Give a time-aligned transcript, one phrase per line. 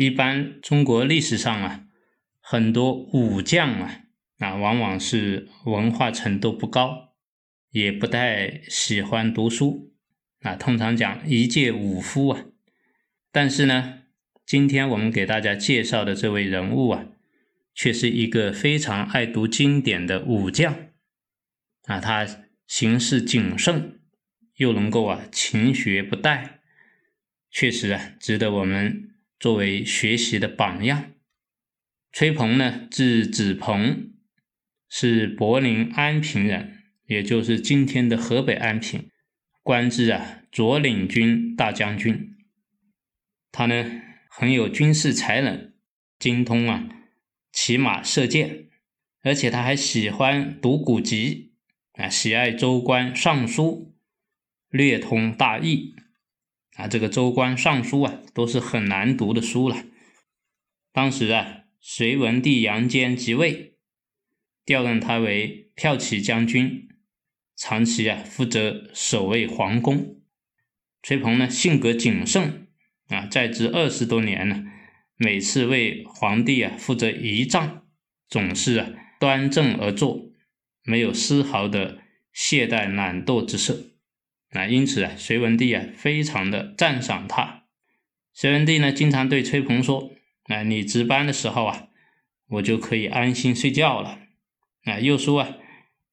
[0.00, 1.84] 一般中国历史上啊，
[2.40, 4.00] 很多武将啊，
[4.38, 7.12] 啊，往往是文化程度不高，
[7.70, 9.92] 也不太喜欢读书，
[10.40, 12.46] 啊，通常讲一介武夫啊。
[13.30, 14.04] 但是呢，
[14.46, 17.04] 今天我们给大家介绍的这位人物啊。
[17.72, 20.74] 却是一个非常爱读经典的武将，
[21.84, 22.26] 啊，他
[22.66, 24.00] 行事谨慎，
[24.56, 26.58] 又能够啊勤学不怠，
[27.50, 29.09] 确实啊值得我们
[29.40, 31.12] 作为学习的榜样。
[32.12, 34.12] 崔鹏呢，字子鹏，
[34.88, 39.08] 是柏林安平人，也就是今天的河北安平，
[39.62, 42.36] 官至啊左领军大将军。
[43.50, 45.72] 他呢很有军事才能，
[46.18, 46.88] 精通啊。
[47.52, 48.68] 骑马射箭，
[49.22, 51.54] 而且他还喜欢读古籍
[51.94, 53.96] 啊，喜爱周官尚书，
[54.68, 55.96] 略通大义
[56.80, 56.88] 啊。
[56.88, 59.84] 这个周官尚书啊，都是很难读的书了。
[60.92, 63.74] 当时啊，隋文帝杨坚即位，
[64.64, 66.88] 调任他为骠骑将军，
[67.56, 70.16] 长期啊负责守卫皇宫。
[71.02, 72.66] 崔鹏呢，性格谨慎
[73.08, 74.64] 啊，在职二十多年了。
[75.16, 77.84] 每次为皇帝啊负责仪仗，
[78.28, 80.30] 总是啊端正而坐，
[80.82, 81.98] 没有丝毫的
[82.32, 83.92] 懈怠懒惰之色。
[84.50, 87.64] 啊，因此啊，隋文帝啊非常的赞赏他。
[88.32, 90.10] 隋文帝呢经常对崔鹏说
[90.48, 91.88] ：“啊，你值班的时候啊，
[92.48, 94.20] 我就可以安心睡觉了。”
[94.84, 95.56] 啊，又说啊，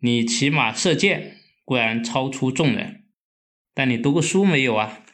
[0.00, 3.04] 你骑马射箭固然超出众人，
[3.74, 5.04] 但你读过书没有啊？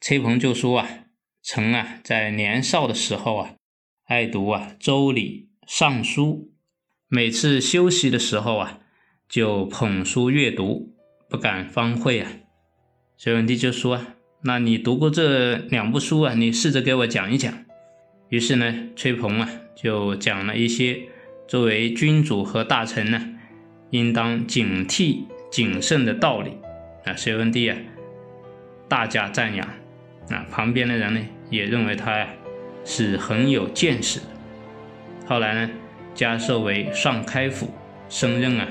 [0.00, 0.98] 崔鹏就说啊。
[1.44, 3.56] 曾啊，在年少的时候啊，
[4.04, 6.52] 爱读啊《周礼》《尚书》，
[7.08, 8.78] 每次休息的时候啊，
[9.28, 10.94] 就捧书阅读，
[11.32, 12.30] 不敢方会啊。
[13.16, 13.98] 隋文帝就说
[14.44, 16.34] ：“那你读过这两部书啊？
[16.34, 17.64] 你试着给我讲一讲。”
[18.28, 21.00] 于是呢，崔鹏啊，就讲了一些
[21.48, 23.30] 作为君主和大臣呢，
[23.88, 26.50] 应当警惕谨慎的道理
[27.06, 27.14] 啊。
[27.14, 27.78] 隋文帝啊，
[28.86, 29.66] 大加赞扬。
[30.28, 32.28] 啊旁边的人呢，也认为他呀
[32.84, 34.26] 是很有见识的。
[35.26, 35.70] 后来呢，
[36.14, 37.72] 加授为上开府，
[38.10, 38.68] 升任啊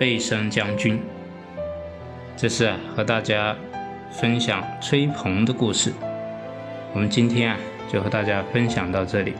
[0.00, 0.98] 备升将军。
[2.36, 3.56] 这是啊和大家
[4.10, 5.92] 分享崔鹏的故事。
[6.92, 7.58] 我们今天啊
[7.90, 9.34] 就和大家分享到这里。